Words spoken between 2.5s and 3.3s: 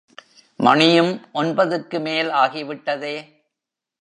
விட்டதே!